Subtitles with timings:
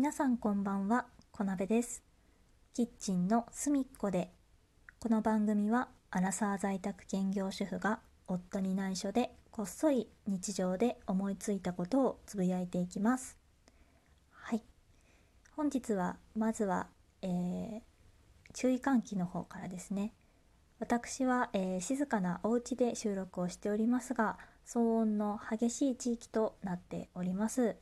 [0.00, 2.02] 皆さんこんばんは、こなべです。
[2.72, 4.32] キッチンの隅っこで、
[4.98, 13.36] この番組はアラサー在宅兼業主婦が夫に内緒でこっそり日常で思いついたことをつぶやいていきます。
[14.30, 14.62] はい。
[15.54, 16.86] 本日はまずは、
[17.20, 17.80] えー
[18.54, 20.14] 注意喚起の方からですね。
[20.78, 27.76] 私は、えー静かなお家で収録をしておりますが騒音の激しい地域となっております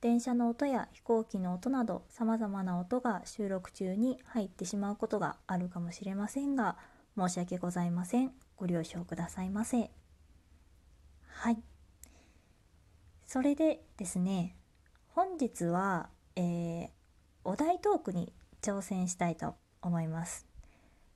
[0.00, 6.76] 電車の音や飛行機の音などさまざまな音が収録中に入ってしまうことがあるかもしれませんが
[7.16, 8.32] 申し訳ございません。
[8.56, 9.90] ご了承くださいませ。
[11.28, 11.62] はい。
[13.26, 14.56] それでですね
[15.08, 16.88] 本日は、えー
[17.48, 20.46] お題トークに挑戦したいと思います。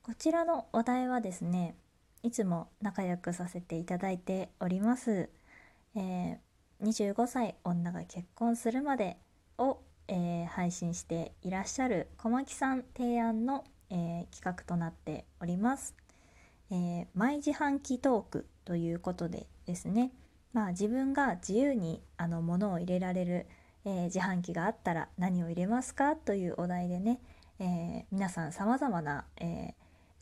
[0.05, 1.75] こちらのお題はですね
[2.23, 5.29] いつも仲良くさせていただいております、
[5.97, 6.37] えー
[6.83, 9.19] 25歳女が結婚するまで
[9.59, 15.95] を、えー配信していらっしゃる小牧さん提案の、えー企画となっております、
[16.71, 20.13] えーマイ自販機トークということでですね。
[20.53, 23.47] まあ自分が自由にあの物を入れられる、
[23.85, 27.21] えー自販機があったら何を入れますかというお題でね、
[27.59, 29.75] えー皆さんさまざまな、えー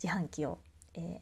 [0.03, 0.59] 自販機を、
[0.95, 1.21] え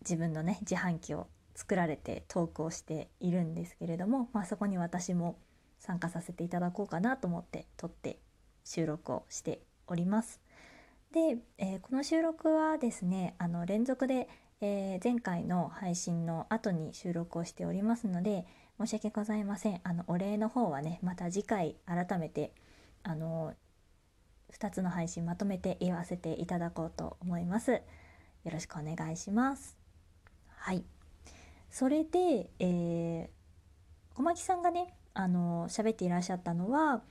[0.00, 1.26] 自分のね自販機を
[1.58, 5.36] 作られてトークをしているんですけれども、まあ、そこに私も
[5.80, 8.20] 参加させていただこうかなと思って撮って
[8.64, 10.40] 収録をしております。
[11.12, 14.28] で、えーこの収録はですねあの連続で、
[14.60, 18.46] えー前回の配信の後に収録をしておりますので
[18.78, 22.52] 申し訳ございませんあのお礼の方はねまた次回改めて
[23.02, 23.52] あの
[24.52, 27.72] 2つの配信まとめて言わせていただこうと思います。
[27.72, 27.80] よ
[28.52, 29.76] ろしくお願いします。
[30.56, 30.97] はい。
[31.70, 37.02] それで、えー、小牧さんがね、あの喋っていらっしゃったのは、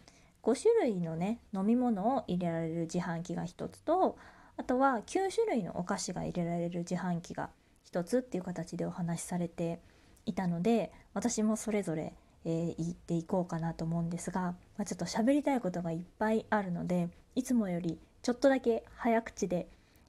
[0.44, 4.18] 5種類のね、飲み物を入れられる自販機が1つと、
[4.56, 7.50] あとは9種類のお菓子が入れられる自販機が
[7.92, 9.80] 1つっていう形でお話しされて
[10.26, 12.14] いたので、私もそれぞれ、
[12.46, 19.68] えー言っていこうかなと思うんですが、まあ、ちょっと喋りたいことがいっぱいあるので、いつもよりちょっとだけ早口で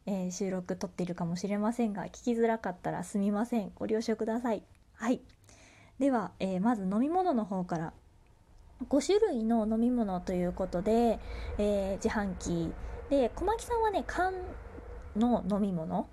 [0.08, 3.72] えー収録撮っているかもしれませんが聞きづらかったらすみません。
[3.74, 4.62] ご了承ください。
[4.94, 5.20] はい。
[5.98, 7.92] では、えーまず飲み物の方から。
[8.88, 11.18] 5種類の飲み物ということで、
[11.58, 12.72] えー自販機。
[13.10, 14.32] で小牧さんはね缶
[15.14, 16.08] の飲み物。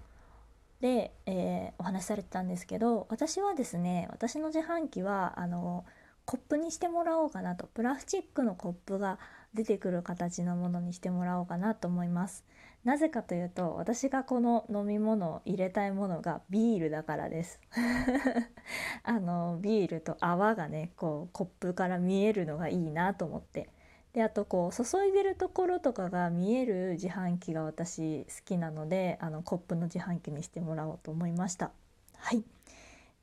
[0.81, 5.85] で、えお話しされてたんですけど私はですね私の自販機はあの
[6.25, 7.67] コップにしてもらおうかなと。
[7.67, 9.19] プラスチックのコップが
[9.53, 12.44] 出てくる形のものにしてもらおうかなと思います。
[12.85, 17.59] なぜかというと私がこの飲み物を入れたいものがビールだからです。
[19.03, 23.69] あのビールと泡がねこうコップから見えるのがいいなと思って。
[24.13, 31.72] であとこう注いでるところとかが見える自販機が私好きなのであのコップの自販機にしてもらおうと思いました。
[32.17, 32.44] はい。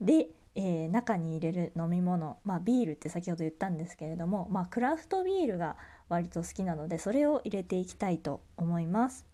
[0.00, 5.77] で、えー中に入れる飲み物まあビールって先ほど言ったんですけれどもまあクラフトビールが
[6.09, 9.31] 割と好きなのでそれを入れていきたいと思います。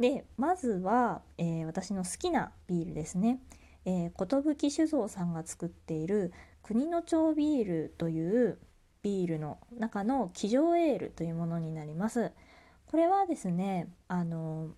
[0.00, 3.38] でまずは、えー私の好きなビールですね、
[3.84, 8.58] えー、寿酒造さんが作っている国の町ビールという
[9.02, 12.32] ビールの中の騎乗エールというものになります。
[12.86, 14.70] これはですねあの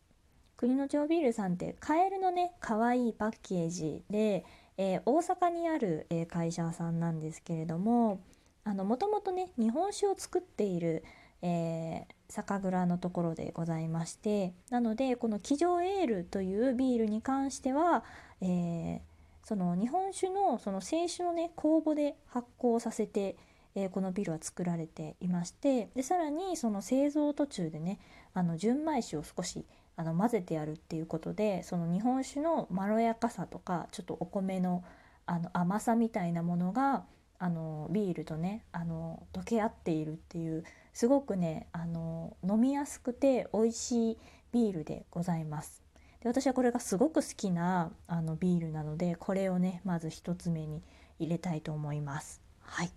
[0.56, 4.44] 国の町ビールさんってカエルのね可愛いパッケージで、
[4.76, 8.20] えー大阪にある、えー会社さんなんですけれども
[8.64, 11.04] あのもともとね日本酒を作っている、
[11.42, 18.04] えー酒蔵のところでございましてなのでこの騎乗エールというビールに関しては、
[18.40, 19.00] えー
[19.44, 23.36] その日本酒のその清酒のね酵母で発酵させて、
[23.74, 27.98] えーこのビールは作られていましてでさらにその製造途中でね
[28.34, 29.66] あの純米酒を少し
[29.96, 34.84] あの混ぜてやるっていうことでその日本酒のまろやかさとかちょっとお米の
[35.26, 37.04] あの甘さみたいなものが
[37.42, 44.18] あのビールとねあの溶け合っているっていうすごくねあの飲みやすくて美味しい
[44.52, 45.82] ビールでございます。
[46.20, 50.84] で私はこれがすごく好きなあのビールなのでこれをねまず1つ目に
[51.18, 52.40] 入れたいと思います。
[52.60, 52.92] はい、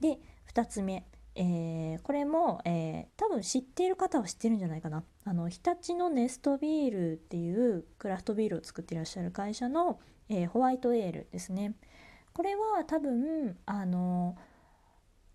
[0.00, 0.18] で
[0.54, 1.04] 2つ目、
[1.34, 10.00] えーこれも、えー多分知っている方は知ってるんじゃないかなあの日立のネストビールっていうクラフトビールを作っていらっしゃる会社の、
[10.30, 11.74] えーホワイトエールですね。
[12.32, 14.36] これは多分あの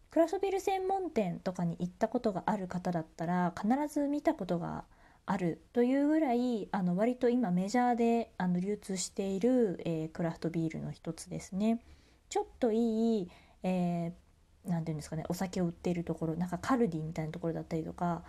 [0.09, 4.85] クラフトビール専門店とかに行ったことがある方だったら必ず見たことが
[5.25, 11.81] あるというぐらいあの割と今メジャーであの流通している、えークラフトビールの一つですね。
[12.29, 13.29] ちょっといい、
[13.63, 14.27] えー
[14.67, 18.23] 何て言うんですかねお酒を売っているところなんかカルディみたいなところだったりとか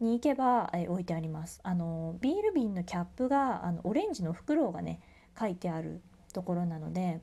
[0.00, 5.00] に行けば、え置いてありますあのビール瓶のキャップがあのオレンジの袋がね
[5.38, 6.00] 書いてある
[6.32, 7.20] ところなので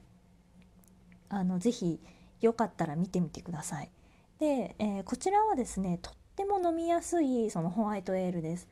[1.34, 2.00] あのぜひ
[2.42, 3.92] よかったら見てみてください。
[4.40, 8.68] で、えー、こちらはですねとっても飲みやすいそのホワイトエールです。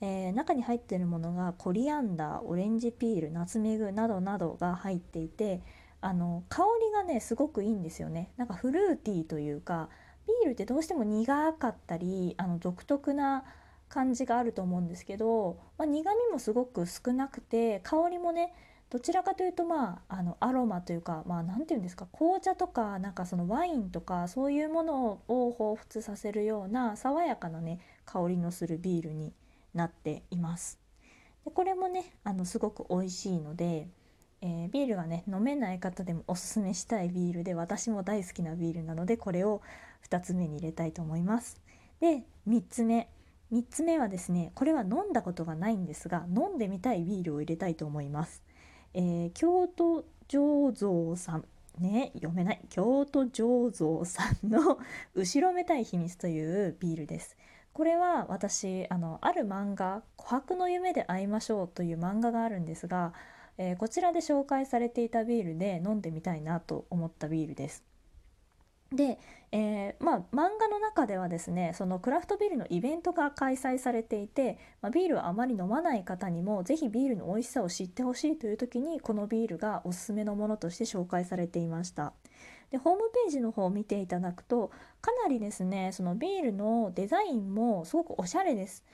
[0.00, 5.62] えー、中に入っているものがコリアンダーオレンジピールナツメグなどなどが入っていて
[6.00, 8.30] あの香りがねすごくいいんですよね。
[8.36, 9.88] なんかフルーティーというか
[10.26, 13.44] ビールってどうしても苦かったりあの独特な
[13.88, 18.52] 感じがあると思うんですけど、まあ、苦みもすごく少なくて香りもね
[18.94, 29.32] どちらかというとまああのアロマというかまあ何て言うんですか紅茶とかなんかそのワインとかそういうものを彷彿させるような爽やかなね香りのするビールに
[29.74, 30.78] なっています。
[31.44, 33.88] でこれもねあのすごく美味しいので、
[34.42, 39.60] えー、ビールがね飲めない方でもおすすめしたいビールで私も大好きなビールなのでこれを
[40.08, 41.60] 2つ目に入れたいと思います。
[41.98, 43.08] で3つ目
[43.50, 48.44] 3つ目はですねこれは飲んだことがないんですが飲んでみたいビールを入れたいと思います。
[48.94, 51.44] えー、京都醸造さん
[51.78, 54.78] ね読めない京都醸造さんの
[55.14, 57.36] 後ろめたい秘密というビールです。
[57.72, 63.12] これは私あのある漫画「琥珀の夢で会いましょう」という漫画があるんですが、
[63.58, 67.93] えー、こちらで紹介されていたビールで飲んでみたいなと思ったビールです。
[68.96, 69.18] で、
[69.52, 82.12] えー、まあ、漫画の中ではですねそのクラフトビールのイベントが開催されていて、まあ、ビールをあまり飲まない方にも是非ビールの美味しさを知ってほしいという時にこのビールがおすすめのものとして紹介されていました。
[82.70, 88.84] でホームページの方を見ていただくとかなりですねそのビールのデザインもすごくおしゃれです。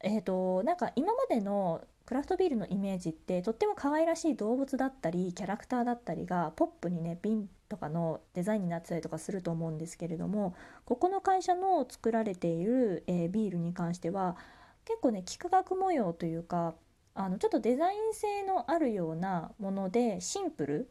[0.00, 10.54] えーと、なんか今までのクラフトビールのイメージってとっても可愛らしい動物だったりキャラクターだったりがポップにね瓶とかのデザインになってたりとかすると思うんですけれども
[10.84, 14.36] ここの会社の作られている、えー、ビールに関しては
[14.84, 16.74] 結構ね幾何学模様というか
[17.14, 20.90] あのちょっとデザイン性のあるようなものでシンプル。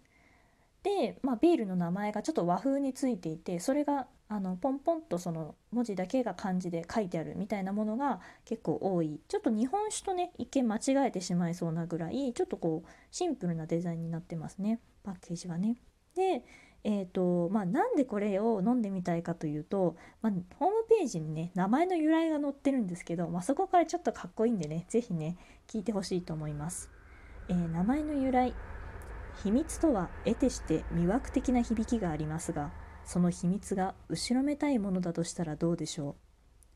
[0.84, 9.20] で、まあ、ビールの名前がちょっと和風についていてそれがあのポンポンとその文字だけが漢字で書いてあるみたいなものが結構多い。
[9.28, 14.80] ちょっと日本酒とね一見間違えてしまいそうなぐらいちょっとこうシンプルなデザインになってますね。
[15.04, 15.78] パッケージはね。
[16.16, 16.44] で
[16.90, 25.36] えーとまあ、なんでこれを飲んでみたいかというと、まあ、ホームページにね名前の由来が載ってるんですけど、まあ、そこからちょっとかっこいいんでね是非ね
[25.68, 26.90] 聞いてほしいと思います。
[27.50, 28.54] えー、名前の由来
[29.44, 32.72] 秘密とは得てして魅惑的な響きがありますが
[33.04, 36.16] その秘密が後ろめたいものだとしたらどうでしょう。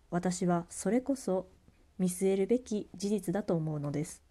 [0.10, 1.48] 私はそれこそ
[1.98, 4.22] 見据えるべき事実だと思うのです。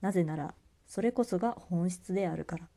[0.00, 2.71] なぜならそれこそが本質であるから。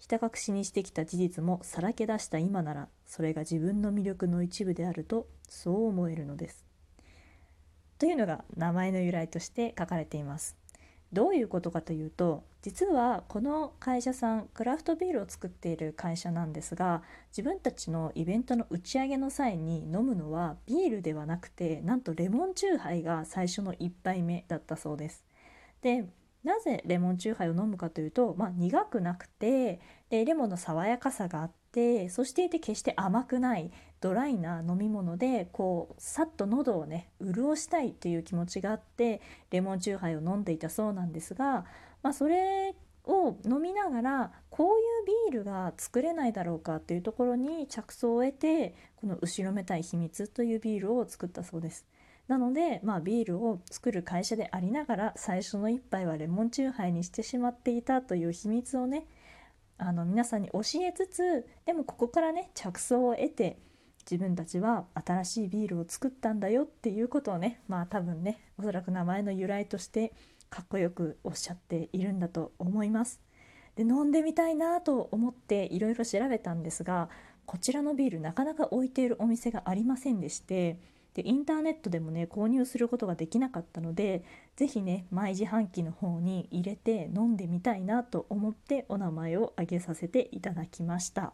[0.00, 6.64] ひた隠しにしてきた事実もさらけ出した今ならそれが自分の魅力の一部であるとそう思えるのです
[7.98, 10.56] というのが名前の由来として書かれています
[11.12, 25.24] どういうことかというと実はこの会社さんクラフトビールを作っている会社なんですが自分たちのイベントの打ち上げの際に飲むのはビールではなくてなんとレモンチューハイが最初の1杯目だったそうです。
[25.82, 26.06] で
[26.44, 33.70] なぜレモンチューハイを飲むかというと、まあ、苦くなくてでレモンの爽やかさがあってそしていて決して甘くない
[34.00, 41.66] ドライな飲み物でこうさっと喉をね潤したいという気持ちがあってレモンチューハイを飲んでいたそうなんですが、
[42.02, 42.74] まあ、それ
[43.04, 51.86] を飲みながらこういうビールが作れないだろうかというところに着想を得てこの後ろめたい秘密というビールを作ったそうです。
[52.30, 59.08] なので、まあ、ビールを作る会社でありながら最初の一杯はレモンチューハイにしてしまっていたという秘密をね
[59.78, 63.58] あの皆さんに教えつつでもここからね着想を得て
[64.08, 70.12] 自分たちは新しいビールを作ったんだよっていうことをねまあ多分ねおそらく名前の由来として
[70.50, 73.20] かっこよくおっしゃっているんだと思います。
[73.74, 77.08] で飲んでみたいなと思っていろいろ調べたんですが
[77.44, 80.78] こちらのビールなかなか置いているお店がありませんでして
[81.14, 84.24] でインターネットでもね購入することができなかったので
[84.56, 91.32] 是非ね毎自販機の方に入れて飲んでみたいなと思ってお名前を挙げさせていただきました。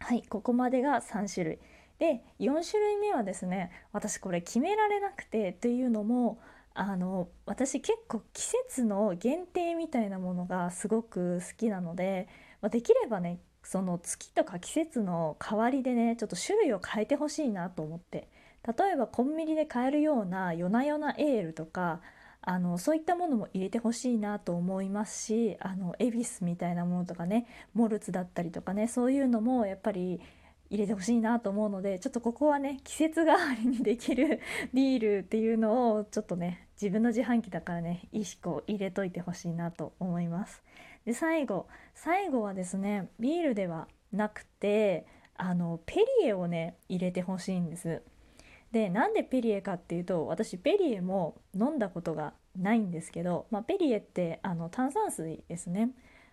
[0.00, 1.58] はいここまでが3種類。
[1.98, 6.40] で4種類目はですね私これ決められなくてというのも
[6.74, 12.28] あの私結構季節の限定みたいなものがすごく好きなので、
[12.60, 18.28] ま、できればねその月とか季節の代わりでねちょっと種類を変えてほしいなと思って
[18.66, 22.00] 例えばコンビニで買えるような夜な夜なエールとか
[22.40, 30.20] あのそういったものも入れてほしいなと思いますしあの恵比寿みたいなものとかねモルツだったりとかねそういうのもやっぱり
[30.68, 34.40] 入れてほしいなと思うのでちょっとここはね季節代わりにできる
[34.74, 40.62] ビールっていうのをちょっとね自分の自販機だからね意識を入れといてほしいなと思います。
[41.04, 48.02] で最後最後はですねビールではなくてあのペリエをね入れてほしいんです。
[48.72, 55.90] でなんでペリエかっていうと私ペリエも飲んだことがないんですけど、まあ、ペリエってあの炭酸水ですね。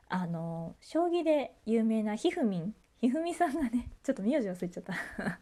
[0.08, 2.74] あの将棋で有名なひふみん。
[2.98, 4.94] ひふみさんがね ちょっと名字忘れちゃった。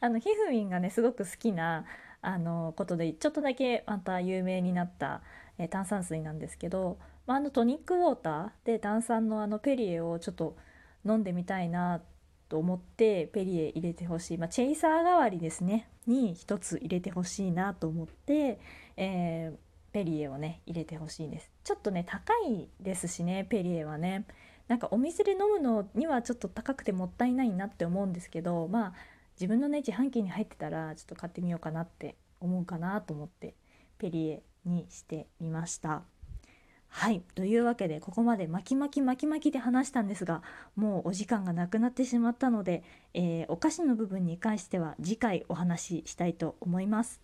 [0.00, 1.84] あのひふみんがねすごく好きな
[2.20, 5.22] あのことでちょっとだけまた有名になった、
[5.58, 10.56] え炭酸水なんですけど、まあ、あのトニックウォーターで炭酸のあのペリエをちょっと
[11.04, 12.02] 飲んでみたいなっ
[12.48, 15.88] と思ってペリエ入れてほしい、まあ、チェイサー代わりですね。
[16.06, 18.58] に一つ入れてほしいなと思って、
[18.96, 19.56] えー、
[19.92, 21.50] ペリエをね入れてほしいです。
[21.62, 24.26] ちょっとね高いですしねペリエはね。
[24.68, 28.94] なんかお店で飲むのにはちょっと高くてもったいないなって思うんですけどまあ
[29.36, 33.54] 自分のね自販機に入ってたらちょっと買ってみようかなって思うかなと思って
[33.98, 36.02] ペリエにしてみました。
[36.96, 40.42] はいというわけでここまで巻き巻き巻き巻きで話したんですが
[40.76, 42.84] もうお時間がなくなってしまったので、
[43.14, 47.20] えー、お菓子の部分に関しては次回お話ししたいと思います。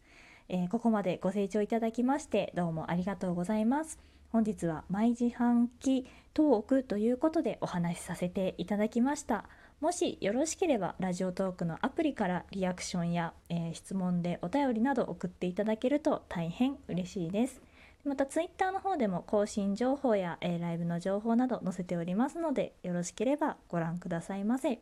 [0.49, 4.01] えー、ここまでご清聴いただきましてどうもありがとうございます。
[4.33, 9.45] 本日は毎自販機トークということでお話しさせていただきました。
[9.81, 17.70] もしよろしければラジオトークのアプリからリアクションや、えー、質問でお便りなど送っていただけると大変嬉しいです。
[18.05, 24.81] またツイッターの方でも更新情報や、え、ライブの情報など載せておりますのでよろしければご覧くださいませ。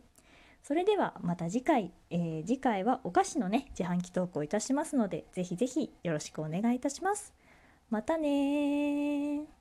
[0.62, 7.32] それではまた次回、えー、次回はお菓子のね自販機投稿いたしますのでぜひぜひよろしくお願いいたします。
[7.90, 9.57] またね